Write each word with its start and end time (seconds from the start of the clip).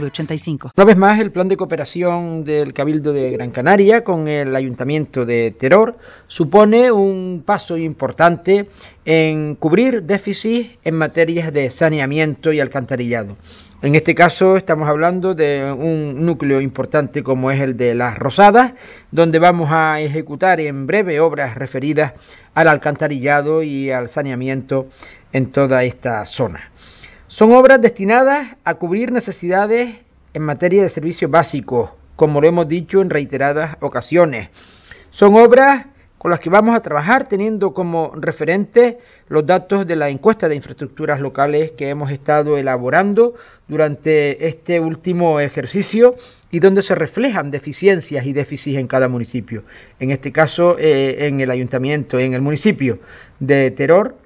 906985. 0.00 0.70
Una 0.76 0.84
vez 0.84 0.96
más, 0.96 1.20
el 1.20 1.30
plan 1.30 1.48
de 1.48 1.56
cooperación 1.56 2.44
del 2.44 2.72
Cabildo 2.72 3.12
de 3.12 3.30
Gran 3.30 3.50
Canaria 3.50 4.04
con 4.04 4.28
el 4.28 4.54
Ayuntamiento 4.56 5.24
de 5.24 5.50
Teror 5.50 5.96
supone 6.26 6.92
un 6.92 7.42
paso 7.44 7.76
importante 7.76 8.68
en 9.04 9.54
cubrir 9.54 10.02
déficits 10.02 10.78
en 10.84 10.96
materias 10.96 11.52
de 11.52 11.70
saneamiento 11.70 12.52
y 12.52 12.60
alcantarillado. 12.60 13.36
En 13.82 13.94
este 13.94 14.14
caso 14.14 14.56
estamos 14.56 14.88
hablando 14.88 15.34
de 15.34 15.70
un 15.70 16.24
núcleo 16.24 16.62
importante 16.62 17.22
como 17.22 17.50
es 17.50 17.60
el 17.60 17.76
de 17.76 17.94
las 17.94 18.18
Rosadas, 18.18 18.72
donde 19.10 19.38
vamos 19.38 19.68
a 19.70 20.00
ejecutar 20.00 20.58
en 20.58 20.86
breve 20.86 21.20
obras 21.20 21.54
referidas 21.54 22.14
al 22.54 22.68
alcantarillado 22.68 23.62
y 23.62 23.90
al 23.90 24.08
saneamiento 24.08 24.88
en 25.34 25.50
toda 25.50 25.84
esta 25.84 26.24
zona. 26.24 26.70
Son 27.26 27.52
obras 27.52 27.80
destinadas 27.80 28.56
a 28.64 28.74
cubrir 28.74 29.10
necesidades 29.10 30.04
en 30.34 30.42
materia 30.42 30.82
de 30.82 30.90
servicios 30.90 31.30
básicos, 31.30 31.90
como 32.16 32.40
lo 32.40 32.46
hemos 32.46 32.68
dicho 32.68 33.00
en 33.00 33.08
reiteradas 33.08 33.76
ocasiones. 33.80 34.50
Son 35.10 35.34
obras 35.34 35.86
con 36.18 36.30
las 36.30 36.40
que 36.40 36.50
vamos 36.50 36.76
a 36.76 36.80
trabajar 36.80 37.26
teniendo 37.26 37.72
como 37.72 38.12
referente 38.14 38.98
los 39.28 39.44
datos 39.46 39.86
de 39.86 39.96
la 39.96 40.10
encuesta 40.10 40.48
de 40.48 40.54
infraestructuras 40.54 41.20
locales 41.20 41.72
que 41.72 41.88
hemos 41.88 42.10
estado 42.10 42.58
elaborando 42.58 43.34
durante 43.68 44.46
este 44.46 44.80
último 44.80 45.40
ejercicio 45.40 46.14
y 46.50 46.60
donde 46.60 46.82
se 46.82 46.94
reflejan 46.94 47.50
deficiencias 47.50 48.26
y 48.26 48.32
déficits 48.34 48.78
en 48.78 48.86
cada 48.86 49.08
municipio. 49.08 49.64
En 49.98 50.10
este 50.10 50.30
caso, 50.30 50.76
eh, 50.78 51.26
en 51.26 51.40
el 51.40 51.50
ayuntamiento, 51.50 52.18
en 52.18 52.34
el 52.34 52.42
municipio 52.42 52.98
de 53.40 53.70
Teror, 53.70 54.16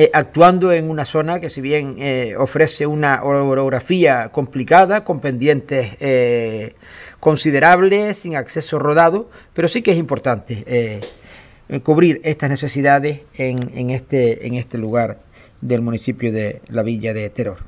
eh, 0.00 0.10
actuando 0.12 0.70
en 0.70 0.88
una 0.88 1.04
zona 1.04 1.40
que 1.40 1.50
si 1.50 1.60
bien 1.60 1.96
eh, 1.98 2.36
ofrece 2.38 2.86
una 2.86 3.24
orografía 3.24 4.28
complicada, 4.28 5.02
con 5.02 5.18
pendientes 5.18 5.96
eh, 5.98 6.76
considerables, 7.18 8.16
sin 8.16 8.36
acceso 8.36 8.78
rodado, 8.78 9.28
pero 9.54 9.66
sí 9.66 9.82
que 9.82 9.90
es 9.90 9.96
importante 9.96 11.00
cubrir 11.82 12.20
estas 12.22 12.48
necesidades 12.48 13.22
en, 13.34 13.76
en, 13.76 13.90
este, 13.90 14.46
en 14.46 14.54
este 14.54 14.78
lugar 14.78 15.18
del 15.60 15.82
municipio 15.82 16.30
de 16.30 16.62
la 16.68 16.84
villa 16.84 17.12
de 17.12 17.28
Teror. 17.30 17.58